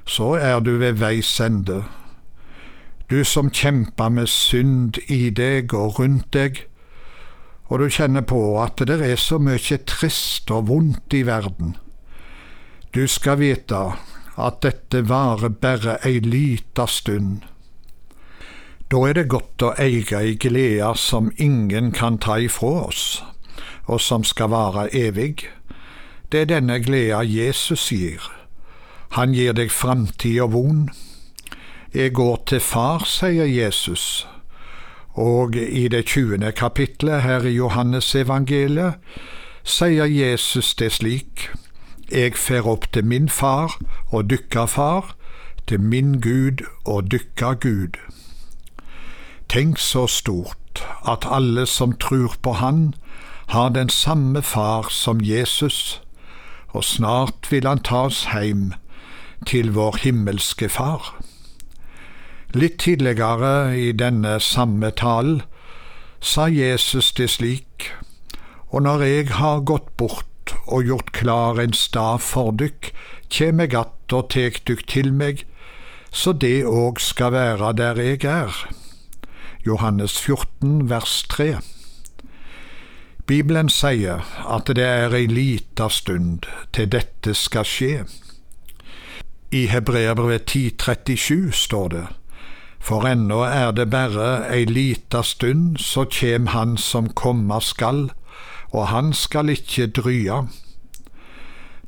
så 0.08 0.38
er 0.40 0.62
du 0.64 0.78
ved 0.80 0.96
veis 1.02 1.34
ende. 1.44 1.82
Du 3.12 3.20
som 3.28 3.50
kjemper 3.52 4.08
med 4.08 4.30
synd 4.32 5.02
i 5.04 5.28
deg 5.28 5.74
og 5.76 6.00
rundt 6.00 6.30
deg, 6.32 6.62
og 7.68 7.84
du 7.84 7.92
kjenner 7.92 8.24
på 8.24 8.40
at 8.62 8.80
det 8.88 8.96
er 9.04 9.20
så 9.20 9.36
mye 9.36 9.82
trist 9.84 10.48
og 10.48 10.70
vondt 10.72 11.12
i 11.12 11.26
verden. 11.28 11.76
Du 12.96 13.04
skal 13.04 13.42
vite 13.42 13.82
at 14.40 14.62
dette 14.64 15.04
varer 15.10 15.52
bare 15.52 15.98
ei 16.08 16.22
lita 16.24 16.88
stund. 16.88 17.44
Da 18.90 18.96
er 19.04 19.18
det 19.18 19.26
godt 19.28 19.60
å 19.60 19.74
eie 19.76 20.16
ei 20.16 20.30
glede 20.40 20.94
som 20.96 21.26
ingen 21.36 21.90
kan 21.92 22.14
ta 22.24 22.38
ifra 22.40 22.86
oss, 22.86 23.22
og 23.84 24.00
som 24.00 24.22
skal 24.24 24.48
vare 24.48 24.86
evig. 24.96 25.44
Det 26.32 26.40
er 26.40 26.48
denne 26.54 26.78
gleda 26.80 27.20
Jesus 27.20 27.90
gir. 27.92 28.22
Han 29.12 29.34
gir 29.36 29.52
deg 29.52 29.68
framtid 29.72 30.40
og 30.40 30.52
von. 30.52 30.80
Jeg 31.92 32.14
går 32.16 32.40
til 32.46 32.60
Far, 32.64 33.04
sier 33.04 33.44
Jesus. 33.44 34.26
Og 35.12 35.56
i 35.56 35.88
det 35.92 36.06
tjuende 36.08 36.52
kapitlet 36.52 37.22
her 37.22 37.44
i 37.44 37.56
Johannes 37.58 38.14
evangeliet 38.14 38.96
sier 39.64 40.08
Jesus 40.08 40.72
det 40.74 40.94
slik. 40.96 41.50
Jeg 42.08 42.40
fer 42.40 42.64
opp 42.64 42.88
til 42.92 43.04
min 43.04 43.28
far 43.28 43.76
og 44.08 44.30
dykka 44.30 44.64
far, 44.64 45.12
til 45.68 45.80
min 45.80 46.20
Gud 46.24 46.64
og 46.86 47.10
dykka 47.12 47.52
Gud. 47.60 48.00
Tenk 49.48 49.78
så 49.78 50.06
stort 50.06 50.84
at 51.08 51.24
alle 51.24 51.66
som 51.66 51.92
tror 51.96 52.36
på 52.42 52.52
Han, 52.52 52.94
har 53.48 53.68
den 53.68 53.88
samme 53.88 54.42
far 54.42 54.88
som 54.90 55.20
Jesus, 55.24 56.02
og 56.68 56.84
snart 56.84 57.48
vil 57.50 57.66
han 57.66 57.80
ta 57.80 58.02
oss 58.10 58.24
heim 58.28 58.74
til 59.46 59.72
vår 59.72 59.96
himmelske 60.02 60.68
Far. 60.68 61.14
Litt 62.52 62.78
tidligere 62.84 63.76
i 63.76 63.92
denne 63.92 64.36
samme 64.40 64.90
talen 64.90 65.40
sa 66.20 66.48
Jesus 66.52 67.12
det 67.12 67.30
slik, 67.30 67.88
og 68.68 68.82
når 68.84 69.04
jeg 69.06 69.28
har 69.38 69.64
gått 69.64 69.96
bort 69.96 70.52
og 70.66 70.84
gjort 70.84 71.12
klar 71.12 71.60
en 71.60 71.72
stav 71.72 72.20
for 72.24 72.52
dykk, 72.52 72.92
kjem 73.32 73.60
eg 73.64 73.74
att 73.74 74.12
og 74.12 74.28
tek 74.32 74.60
dykk 74.68 74.84
til 74.88 75.12
meg, 75.12 75.44
så 76.10 76.32
det 76.32 76.64
òg 76.64 77.00
skal 77.00 77.32
være 77.32 77.72
der 77.76 78.00
jeg 78.00 78.24
er. 78.24 78.52
Johannes 79.66 80.18
14, 80.18 80.88
vers 80.88 81.24
3. 81.28 81.58
Bibelen 83.26 83.68
sier 83.68 84.22
at 84.48 84.70
det 84.70 84.84
er 84.84 85.12
ei 85.12 85.26
lita 85.26 85.88
stund 85.90 86.46
til 86.72 86.86
dette 86.92 87.34
skal 87.34 87.66
skje. 87.66 88.04
I 89.50 89.66
Hebreabrevet 89.66 90.54
10,37 90.54 91.50
står 91.52 91.88
det, 91.88 92.06
For 92.78 93.04
ennå 93.06 93.42
er 93.42 93.70
det 93.74 93.90
bare 93.90 94.46
ei 94.54 94.64
lita 94.64 95.22
stund, 95.22 95.76
så 95.76 96.04
kjem 96.04 96.46
Han 96.54 96.76
som 96.76 97.10
komma 97.12 97.60
skal, 97.60 98.10
og 98.70 98.88
Han 98.88 99.12
skal 99.12 99.48
ikke 99.48 99.86
drya. 99.86 100.44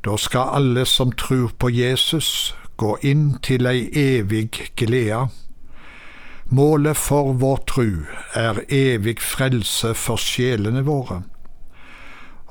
Da 0.05 0.17
skal 0.17 0.57
alle 0.59 0.85
som 0.85 1.11
tror 1.11 1.55
på 1.57 1.69
Jesus, 1.69 2.55
gå 2.77 2.97
inn 3.01 3.39
til 3.39 3.65
ei 3.65 3.87
evig 3.93 4.49
glede 4.75 5.29
Målet 6.51 6.97
for 6.97 7.31
vår 7.39 7.59
tru 7.63 7.91
er 8.35 8.57
evig 8.67 9.21
frelse 9.23 9.93
for 9.95 10.19
sjelene 10.19 10.81
våre. 10.83 11.21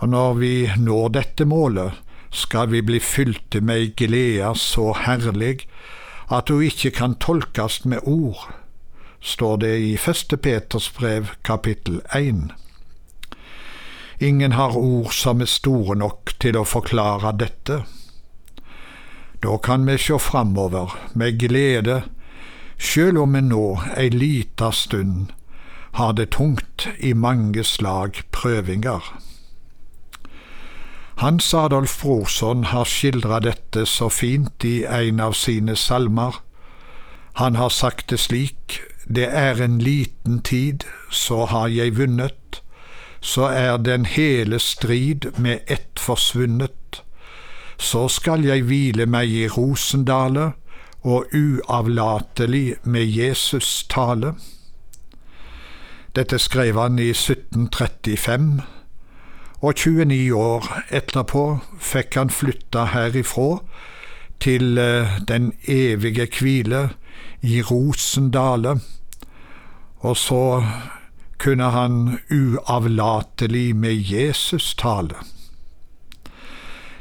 Og 0.01 0.09
når 0.09 0.39
vi 0.39 0.53
når 0.81 1.11
dette 1.19 1.45
målet, 1.45 1.99
skal 2.33 2.71
vi 2.73 2.81
bli 2.81 2.97
fylte 3.05 3.61
med 3.61 3.83
ei 3.83 3.91
glede 4.01 4.55
så 4.57 4.95
herlig 4.97 5.67
at 6.33 6.49
hun 6.49 6.65
ikke 6.65 6.95
kan 6.97 7.19
tolkes 7.21 7.83
med 7.85 8.07
ord, 8.09 8.47
står 9.21 9.61
det 9.67 9.73
i 9.85 9.91
Første 10.01 10.39
Peters 10.41 10.87
brev 10.97 11.35
kapittel 11.45 11.99
1. 12.17 12.55
Ingen 14.25 14.57
har 14.57 14.79
ord 14.79 15.13
som 15.13 15.45
er 15.45 15.51
store 15.51 15.99
nok 16.01 16.33
til 16.41 16.57
å 16.57 16.65
forklare 16.65 17.35
dette. 17.37 17.83
Da 19.45 19.59
kan 19.61 19.85
vi 19.85 19.99
sjå 20.01 20.17
framover 20.17 20.97
med 21.13 21.37
glede 21.45 21.99
sjøl 22.81 23.19
om 23.21 23.37
en 23.37 23.51
nå 23.53 23.67
ei 23.97 24.09
lita 24.09 24.71
stund 24.73 25.35
har 25.99 26.13
det 26.17 26.31
tungt 26.37 26.89
i 26.99 27.13
mange 27.13 27.65
slag 27.65 28.23
prøvinger. 28.33 29.03
Hans 31.21 31.55
Adolf 31.55 32.01
Brorson 32.03 32.65
har 32.65 32.87
skildra 32.89 33.41
dette 33.45 33.85
så 33.87 34.09
fint 34.09 34.65
i 34.65 34.85
en 34.89 35.21
av 35.21 35.35
sine 35.37 35.77
salmer. 35.77 36.39
Han 37.37 37.59
har 37.61 37.69
sagt 37.69 38.09
det 38.11 38.21
slik, 38.23 38.81
det 39.05 39.27
er 39.29 39.61
en 39.61 39.79
liten 39.79 40.41
tid, 40.41 40.87
så 41.11 41.45
har 41.51 41.69
jeg 41.69 41.99
vunnet, 41.99 42.63
så 43.21 43.51
er 43.53 43.77
den 43.77 44.07
hele 44.07 44.59
strid 44.59 45.29
med 45.37 45.61
ett 45.67 46.01
forsvunnet. 46.01 47.03
Så 47.77 48.09
skal 48.09 48.45
jeg 48.45 48.65
hvile 48.65 49.07
meg 49.07 49.29
i 49.29 49.47
Rosendale, 49.49 50.53
og 51.03 51.27
uavlatelig 51.35 52.75
med 52.83 53.05
Jesus 53.05 53.87
tale. 53.91 54.35
Dette 56.17 56.39
skrev 56.39 56.81
han 56.81 56.99
i 56.99 57.11
1735, 57.11 58.63
og 59.61 59.75
29 59.75 60.35
år 60.37 60.69
etterpå 60.91 61.45
fikk 61.79 62.17
han 62.19 62.31
flytta 62.31 62.85
herifra 62.95 63.61
til 64.41 64.79
eh, 64.79 65.21
den 65.29 65.53
evige 65.69 66.27
hvile 66.39 66.89
i 67.43 67.63
Rosendale, 67.63 68.81
og 70.01 70.17
så 70.17 70.65
kunne 71.39 71.71
han 71.71 72.19
uavlatelig 72.31 73.77
med 73.77 73.95
Jesus 73.95 74.75
tale. 74.75 75.17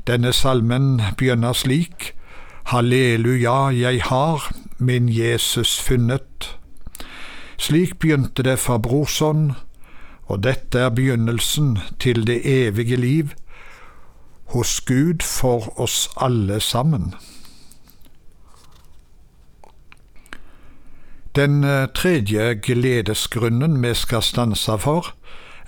Denne 0.07 0.33
salmen 0.33 1.01
begynner 1.17 1.53
slik 1.53 2.13
Halleluja, 2.69 3.71
jeg 3.73 4.03
har 4.03 4.51
min 4.77 5.09
Jesus 5.09 5.79
funnet. 5.79 6.57
Slik 7.57 7.99
begynte 7.99 8.43
det 8.43 8.59
for 8.59 8.77
Brorson, 8.77 9.51
og 10.29 10.43
dette 10.43 10.79
er 10.79 10.89
begynnelsen 10.89 11.79
til 11.99 12.27
det 12.27 12.41
evige 12.45 12.95
liv 12.95 13.33
hos 14.53 14.81
Gud 14.81 15.25
for 15.25 15.81
oss 15.81 16.09
alle 16.21 16.59
sammen. 16.59 17.15
Den 21.35 21.63
eh, 21.63 21.87
tredje 21.95 22.53
gledesgrunnen 22.53 23.81
vi 23.83 23.93
skal 23.93 24.21
stanse 24.21 24.77
for, 24.77 25.15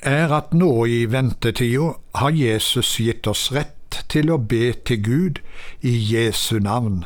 er 0.02 0.30
at 0.38 0.54
nå 0.54 0.86
i 0.86 1.06
ventetida 1.10 1.96
har 2.16 2.30
Jesus 2.30 2.98
gitt 3.02 3.28
oss 3.28 3.50
rett 3.52 3.81
til 4.10 4.32
å 4.32 4.38
be 4.38 4.74
til 4.86 5.04
Gud 5.04 5.42
i 5.82 5.94
Jesu 6.14 6.60
navn. 6.60 7.04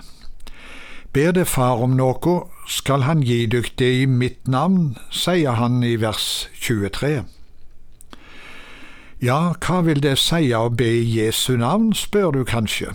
Ber 1.14 1.32
det 1.32 1.48
Far 1.48 1.80
om 1.84 1.96
noe, 1.96 2.36
skal 2.68 3.06
Han 3.08 3.22
gi 3.24 3.46
dykk 3.46 3.78
det 3.80 3.92
i 4.02 4.06
mitt 4.06 4.48
navn, 4.48 4.98
sier 5.12 5.56
han 5.56 5.84
i 5.84 5.96
vers 6.02 6.50
23. 6.60 7.24
Ja, 9.22 9.54
hva 9.64 9.82
vil 9.86 10.02
det 10.04 10.18
si 10.20 10.52
å 10.54 10.70
be 10.70 10.90
i 10.98 11.06
Jesu 11.08 11.56
navn, 11.58 11.94
spør 11.94 12.32
du 12.36 12.44
kanskje. 12.44 12.92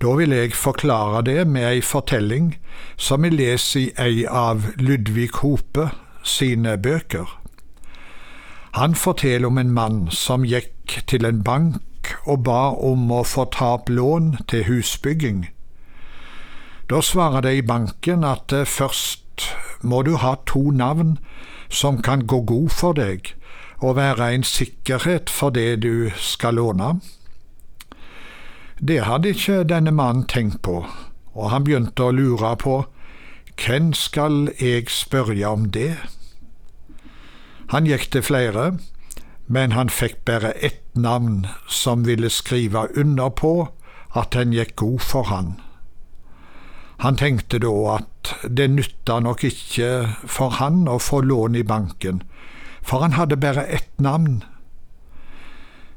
Da 0.00 0.12
vil 0.14 0.30
jeg 0.30 0.54
forklare 0.54 1.24
det 1.24 1.46
med 1.48 1.64
ei 1.64 1.80
fortelling 1.80 2.52
som 2.96 3.24
vi 3.24 3.32
leser 3.32 3.80
i 3.80 3.90
ei 3.98 4.26
av 4.28 4.68
Ludvig 4.76 5.40
Hope 5.40 5.88
sine 6.22 6.76
bøker. 6.78 7.26
Han 8.76 8.94
forteller 8.94 9.48
om 9.48 9.58
en 9.58 9.72
mann 9.72 10.00
som 10.12 10.44
gikk 10.44 11.00
til 11.08 11.24
en 11.24 11.42
bank 11.42 11.80
og 12.24 12.44
ba 12.44 12.70
om 12.74 13.10
å 13.12 13.22
få 13.26 13.46
ta 13.54 13.74
opp 13.78 13.88
lån 13.88 14.36
til 14.48 14.66
husbygging. 14.68 15.46
Da 16.90 17.00
svarer 17.02 17.42
det 17.42 17.54
i 17.58 17.66
banken 17.66 18.24
at 18.24 18.52
eh, 18.52 18.66
først 18.66 19.48
må 19.82 20.02
du 20.02 20.16
ha 20.16 20.36
to 20.46 20.70
navn 20.70 21.18
som 21.68 22.02
kan 22.02 22.26
gå 22.26 22.40
god 22.46 22.70
for 22.70 22.92
deg, 22.96 23.34
og 23.82 23.96
være 23.96 24.32
en 24.34 24.44
sikkerhet 24.46 25.30
for 25.30 25.50
det 25.50 25.82
du 25.82 26.10
skal 26.16 26.54
låne. 26.54 27.00
Det 28.78 29.02
hadde 29.04 29.34
ikke 29.34 29.64
denne 29.64 29.90
mannen 29.90 30.26
tenkt 30.28 30.62
på, 30.62 30.84
og 31.34 31.50
han 31.50 31.64
begynte 31.64 32.06
å 32.06 32.14
lure 32.14 32.54
på 32.60 32.84
hvem 33.56 33.92
skal 33.96 34.50
jeg 34.60 34.90
spørre 34.92 35.48
om 35.48 35.70
det? 35.72 35.96
Han 37.72 37.88
gikk 37.88 38.10
til 38.12 38.22
flere, 38.22 38.78
men 39.46 39.72
han 39.72 39.88
fikk 39.88 40.20
bare 40.28 40.52
ett 40.60 40.85
navn 40.96 41.46
som 41.68 42.04
ville 42.06 42.30
skrive 42.30 42.88
under 42.96 43.30
på 43.30 43.68
at 44.16 44.32
den 44.32 44.52
gikk 44.56 44.76
god 44.76 45.00
for 45.04 45.28
han. 45.30 45.54
Han 47.04 47.16
tenkte 47.20 47.60
da 47.60 47.72
at 47.98 48.32
det 48.48 48.70
nytta 48.72 49.20
nok 49.20 49.44
ikke 49.44 49.90
for 50.24 50.56
han 50.60 50.86
å 50.88 50.98
få 51.02 51.20
lån 51.20 51.58
i 51.60 51.64
banken, 51.66 52.22
for 52.80 53.04
han 53.04 53.16
hadde 53.18 53.36
bare 53.36 53.66
ett 53.66 54.00
navn, 54.00 54.40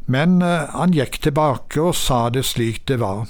men 0.10 0.42
eh, 0.42 0.66
han 0.74 0.96
gikk 0.96 1.20
tilbake 1.22 1.82
og 1.84 1.96
sa 1.96 2.28
det 2.34 2.44
slik 2.50 2.82
det 2.90 2.98
var. 3.00 3.28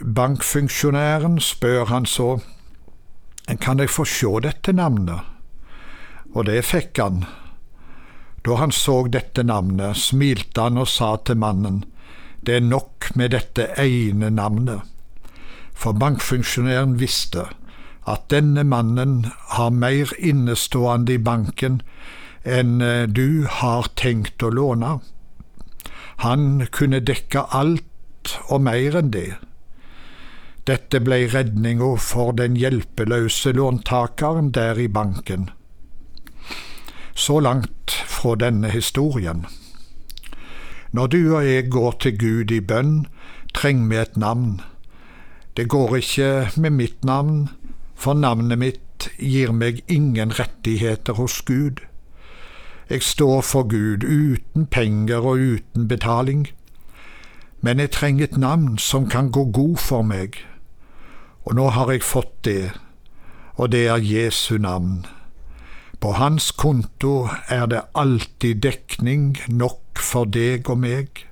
Bankfunksjonæren 0.00 1.40
spør 1.40 1.88
han 1.88 2.04
så, 2.06 2.36
kan 3.62 3.80
jeg 3.80 3.94
få 3.94 4.04
sjå 4.04 4.40
dette 4.44 4.74
navnet? 4.76 5.24
Og 6.34 6.44
det 6.50 6.60
fikk 6.68 7.00
han. 7.00 7.24
Da 8.46 8.54
han 8.60 8.72
så 8.72 9.00
dette 9.10 9.42
navnet, 9.42 9.98
smilte 9.98 10.68
han 10.68 10.78
og 10.78 10.86
sa 10.88 11.16
til 11.26 11.40
mannen, 11.42 11.82
det 12.46 12.60
er 12.60 12.68
nok 12.68 13.08
med 13.18 13.34
dette 13.34 13.72
ene 13.82 14.30
navnet. 14.30 14.84
For 15.74 15.96
bankfunksjonæren 15.98 16.94
visste 17.00 17.48
at 18.06 18.28
denne 18.30 18.62
mannen 18.62 19.26
har 19.56 19.74
mer 19.74 20.12
innestående 20.18 21.16
i 21.16 21.18
banken 21.18 21.80
enn 22.46 22.78
eh, 22.80 23.08
du 23.10 23.50
har 23.50 23.90
tenkt 23.98 24.44
å 24.46 24.52
låne. 24.54 25.00
Han 26.22 26.68
kunne 26.70 27.02
dekke 27.02 27.48
alt 27.50 28.36
og 28.46 28.62
mer 28.68 29.00
enn 29.02 29.10
det. 29.10 29.32
Dette 30.70 31.02
ble 31.02 31.24
redninga 31.34 31.92
for 32.02 32.32
den 32.38 32.56
hjelpeløse 32.58 33.52
låntakeren 33.58 34.54
der 34.54 34.78
i 34.78 34.86
banken. 34.86 35.50
Så 37.16 37.40
langt 37.40 37.90
fra 37.90 38.34
denne 38.36 38.68
historien. 38.70 39.46
Når 40.92 41.06
du 41.06 41.36
og 41.36 41.46
jeg 41.46 41.70
går 41.70 41.94
til 42.00 42.18
Gud 42.18 42.50
i 42.52 42.60
bønn, 42.60 43.06
trenger 43.54 43.88
vi 43.88 43.96
et 43.96 44.16
navn. 44.16 44.60
Det 45.56 45.68
går 45.68 45.96
ikke 45.96 46.50
med 46.56 46.70
mitt 46.70 47.04
navn, 47.04 47.48
for 47.94 48.12
navnet 48.12 48.58
mitt 48.60 49.08
gir 49.16 49.52
meg 49.52 49.80
ingen 49.88 50.36
rettigheter 50.36 51.16
hos 51.16 51.40
Gud. 51.42 51.80
Jeg 52.90 53.02
står 53.02 53.40
for 53.40 53.64
Gud 53.64 54.04
uten 54.04 54.66
penger 54.66 55.24
og 55.24 55.40
uten 55.40 55.88
betaling. 55.88 56.46
Men 57.60 57.80
jeg 57.80 57.90
trenger 57.96 58.24
et 58.24 58.36
navn 58.36 58.78
som 58.78 59.08
kan 59.08 59.32
gå 59.32 59.48
god 59.56 59.76
for 59.76 60.02
meg. 60.02 60.36
Og 61.48 61.56
nå 61.56 61.70
har 61.72 61.90
jeg 61.90 62.04
fått 62.04 62.44
det, 62.44 62.72
og 63.56 63.72
det 63.72 63.86
er 63.88 64.04
Jesu 64.04 64.58
navn. 64.58 65.06
På 66.00 66.12
hans 66.12 66.50
konto 66.52 67.28
er 67.48 67.66
det 67.66 67.86
alltid 67.94 68.62
dekning 68.62 69.36
nok 69.48 70.00
for 70.00 70.28
deg 70.28 70.68
og 70.68 70.82
meg. 70.84 71.24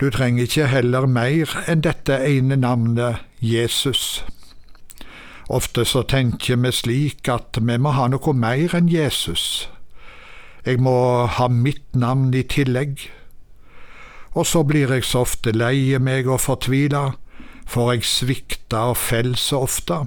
Du 0.00 0.10
trenger 0.14 0.44
ikke 0.46 0.68
heller 0.70 1.08
mer 1.10 1.50
enn 1.66 1.82
dette 1.82 2.20
ene 2.22 2.58
navnet 2.60 3.24
Jesus. 3.42 4.22
Ofte 5.48 5.86
så 5.88 6.04
tenker 6.04 6.60
vi 6.60 6.70
slik 6.76 7.28
at 7.32 7.58
vi 7.58 7.78
må 7.80 7.94
ha 7.96 8.06
noe 8.12 8.34
mer 8.36 8.76
enn 8.76 8.90
Jesus. 8.92 9.68
Jeg 10.66 10.82
må 10.84 11.24
ha 11.26 11.48
mitt 11.48 11.96
navn 11.96 12.34
i 12.36 12.44
tillegg. 12.44 13.08
Og 14.36 14.46
så 14.46 14.62
blir 14.68 14.92
jeg 14.92 15.08
så 15.08 15.24
ofte 15.24 15.54
lei 15.56 15.96
meg 15.98 16.28
og 16.28 16.42
fortvila, 16.44 17.14
for 17.66 17.94
jeg 17.94 18.04
svikter 18.04 18.92
og 18.92 19.00
faller 19.00 19.40
så 19.40 19.64
ofte. 19.64 20.02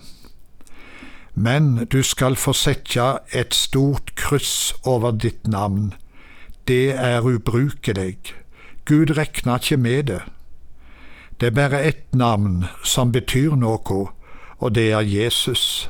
Men 1.34 1.88
du 1.91 2.04
skal 2.04 2.36
få 2.36 2.54
sette 2.54 3.20
et 3.34 3.54
stort 3.56 4.15
kryss 4.15 4.74
over 4.84 5.12
ditt 5.12 5.48
navn. 5.48 5.94
Det 6.67 6.91
er 6.91 7.22
ubrukelig. 7.22 8.17
Gud 8.86 9.17
rekna 9.17 9.56
ikke 9.56 9.78
med 9.78 10.04
det. 10.04 10.22
Det 11.39 11.48
er 11.48 11.52
bare 11.58 11.84
ett 11.84 12.15
navn 12.15 12.65
som 12.84 13.12
betyr 13.12 13.56
noe, 13.56 14.08
og 14.60 14.76
det 14.76 14.91
er 14.91 15.02
Jesus. 15.02 15.89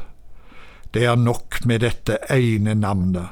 Det 0.93 1.05
er 1.05 1.15
nok 1.15 1.65
med 1.65 1.79
dette 1.79 2.17
ene 2.29 2.75
navnet. 2.75 3.27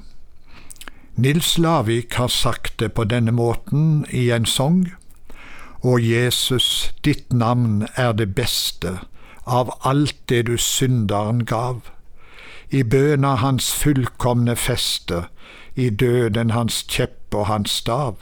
Nils 1.15 1.58
Lavik 1.58 2.13
har 2.13 2.28
sagt 2.28 2.80
det 2.80 2.93
på 2.93 3.04
denne 3.04 3.32
måten 3.32 4.06
i 4.10 4.30
en 4.32 4.45
sang. 4.45 4.86
Å 5.84 5.98
Jesus, 6.00 6.91
ditt 7.04 7.34
navn 7.34 7.88
er 7.95 8.13
det 8.13 8.34
beste 8.36 8.98
av 9.45 9.72
alt 9.84 10.15
det 10.32 10.45
du 10.48 10.58
synderen 10.58 11.45
gav. 11.45 11.82
I 12.72 12.84
bøna 12.84 13.34
hans 13.42 13.72
fullkomne 13.74 14.54
feste, 14.56 15.24
i 15.76 15.90
døden 15.90 16.52
hans 16.54 16.84
kjepp 16.86 17.34
og 17.34 17.48
hans 17.50 17.72
stav. 17.82 18.20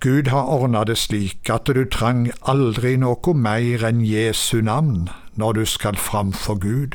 Gud 0.00 0.30
har 0.30 0.46
ordna 0.46 0.84
det 0.86 0.94
slik 0.98 1.50
at 1.50 1.66
du 1.66 1.82
trang 1.90 2.28
aldri 2.46 2.92
noe 3.02 3.34
mer 3.34 3.82
enn 3.88 4.04
Jesu 4.06 4.60
navn 4.62 5.08
når 5.34 5.58
du 5.58 5.64
skal 5.66 5.98
fram 5.98 6.30
for 6.32 6.60
Gud. 6.62 6.94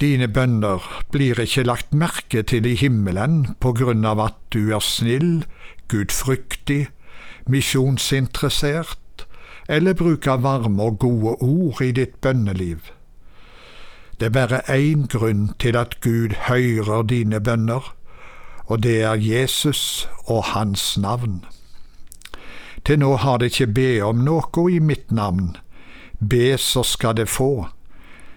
Dine 0.00 0.30
bønner 0.32 0.80
blir 1.12 1.36
ikke 1.44 1.66
lagt 1.68 1.92
merke 1.92 2.40
til 2.42 2.64
i 2.66 2.72
himmelen 2.80 3.52
på 3.60 3.74
grunn 3.76 4.08
av 4.08 4.24
at 4.30 4.40
du 4.56 4.72
er 4.72 4.80
snill, 4.80 5.44
gudfryktig, 5.92 6.88
misjonsinteressert 7.44 9.28
eller 9.68 9.92
bruker 9.92 10.40
varme 10.40 10.88
og 10.88 10.98
gode 11.04 11.36
ord 11.44 11.84
i 11.84 11.92
ditt 12.00 12.16
bønneliv. 12.24 12.80
Det 14.22 14.28
er 14.28 14.46
bare 14.46 14.60
én 14.70 15.08
grunn 15.10 15.48
til 15.58 15.76
at 15.76 15.96
Gud 16.00 16.34
hører 16.46 17.02
dine 17.02 17.40
bønner, 17.40 17.94
og 18.64 18.82
det 18.82 19.00
er 19.02 19.14
Jesus 19.18 20.08
og 20.24 20.44
Hans 20.44 20.98
navn. 20.98 21.44
Til 22.86 22.98
nå 22.98 23.16
har 23.16 23.38
det 23.42 23.48
ikke 23.50 23.66
be 23.66 23.88
om 24.06 24.20
noe 24.22 24.66
i 24.70 24.78
mitt 24.78 25.10
navn. 25.10 25.56
Be, 26.20 26.54
så 26.58 26.84
skal 26.86 27.16
det 27.16 27.26
få, 27.28 27.66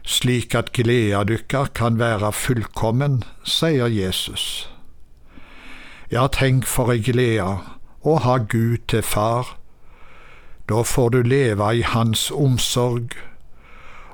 slik 0.01 0.55
at 0.55 0.73
gleda 0.73 1.21
dykkar 1.23 1.69
kan 1.77 1.99
være 1.99 2.33
fullkommen, 2.33 3.21
sier 3.43 3.85
Jesus. 3.85 4.65
Ja, 6.09 6.25
tenk 6.27 6.65
for 6.65 6.89
ei 6.89 7.05
glede 7.05 7.59
å 8.01 8.17
ha 8.25 8.39
Gud 8.41 8.89
til 8.89 9.05
far. 9.05 9.53
Da 10.65 10.81
får 10.81 11.09
du 11.09 11.21
leve 11.21 11.75
i 11.77 11.85
Hans 11.85 12.31
omsorg, 12.31 13.13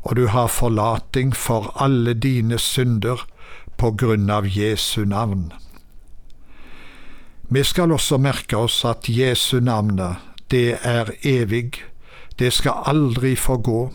og 0.02 0.16
du 0.16 0.28
har 0.28 0.48
forlating 0.48 1.36
for 1.36 1.72
alle 1.76 2.14
dine 2.14 2.58
synder 2.60 3.26
på 3.78 3.92
grunn 3.98 4.30
av 4.30 4.48
Jesu 4.50 5.04
navn. 5.06 5.52
Vi 7.50 7.64
skal 7.64 7.92
også 7.92 8.18
merke 8.18 8.58
oss 8.58 8.82
at 8.88 9.10
Jesu 9.10 9.60
navnet, 9.60 10.22
det 10.52 10.80
er 10.88 11.12
evig, 11.28 11.84
det 12.40 12.54
skal 12.54 12.86
aldri 12.88 13.36
forgå. 13.36 13.92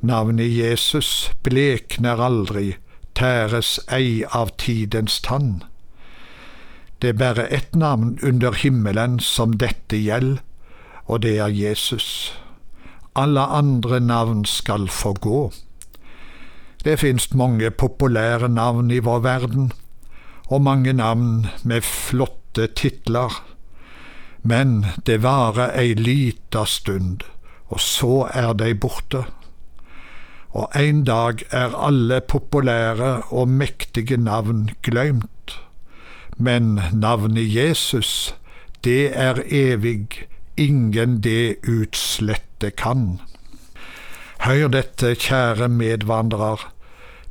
Navnet 0.00 0.50
Jesus 0.50 1.30
blekner 1.42 2.22
aldri, 2.22 2.76
tæres 3.14 3.78
ei 3.92 4.24
av 4.32 4.54
tidens 4.58 5.20
tann. 5.20 5.62
Det 7.02 7.12
er 7.12 7.20
bare 7.20 7.46
ett 7.46 7.74
navn 7.74 8.18
under 8.22 8.52
himmelen 8.52 9.20
som 9.20 9.58
dette 9.58 10.00
gjelder, 10.00 10.42
og 11.06 11.22
det 11.22 11.38
er 11.38 11.48
Jesus. 11.48 12.32
Alle 13.18 13.42
andre 13.50 13.98
navn 14.00 14.44
skal 14.46 14.86
forgå. 14.88 15.50
Det 16.84 17.00
finnes 17.00 17.32
mange 17.34 17.70
populære 17.70 18.48
navn 18.48 18.90
i 18.94 19.00
vår 19.02 19.18
verden, 19.24 19.72
og 20.46 20.62
mange 20.62 20.92
navn 20.92 21.46
med 21.64 21.82
flotte 21.82 22.68
titler. 22.78 23.42
Men 24.42 24.86
det 25.06 25.22
varer 25.22 25.74
ei 25.74 25.96
lita 25.98 26.62
stund, 26.64 27.26
og 27.66 27.80
så 27.82 28.28
er 28.30 28.52
de 28.54 28.70
borte. 28.74 29.24
Og 30.54 30.70
en 30.78 31.02
dag 31.04 31.42
er 31.50 31.74
alle 31.74 32.20
populære 32.20 33.22
og 33.34 33.48
mektige 33.48 34.16
navn 34.16 34.68
glemt. 34.82 35.58
Men 36.36 36.78
navnet 36.92 37.54
Jesus, 37.54 38.34
det 38.84 39.10
er 39.18 39.42
evig, 39.50 40.06
ingen 40.56 41.20
det 41.20 41.56
utslette 42.58 42.70
kan. 42.76 43.20
Hør 44.40 44.68
dette, 44.68 45.14
kjære 45.14 45.68
medvandrer 45.68 46.68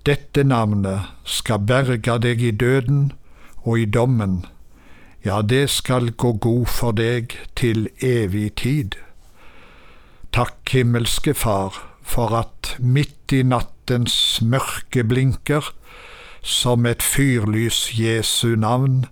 dette 0.06 0.44
navnet 0.44 1.02
skal 1.26 1.60
berge 1.60 2.20
deg 2.20 2.42
i 2.42 2.52
døden 2.52 3.12
og 3.66 3.80
i 3.80 3.86
dommen, 3.86 4.46
ja, 5.26 5.42
det 5.42 5.70
skal 5.70 6.12
gå 6.16 6.34
god 6.40 6.66
for 6.68 6.92
deg 6.92 7.36
til 7.56 7.90
evig 8.00 8.56
tid. 8.56 8.96
Takk, 10.32 10.70
himmelske 10.72 11.34
Far, 11.34 11.74
for 12.02 12.32
at 12.32 12.78
midt 12.80 13.34
i 13.34 13.44
nattens 13.44 14.40
mørke 14.42 15.04
blinker, 15.04 15.74
som 16.42 16.86
et 16.86 17.04
fyrlys 17.04 18.00
Jesu 18.00 18.56
navn, 18.56 19.08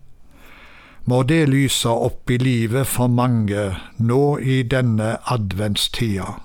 må 1.06 1.22
det 1.24 1.44
lyse 1.50 1.90
opp 1.90 2.32
i 2.34 2.38
livet 2.42 2.88
for 2.90 3.08
mange 3.08 3.68
nå 4.02 4.22
i 4.42 4.62
denne 4.64 5.16
adventstida. 5.32 6.40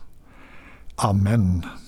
Amen. 1.00 1.79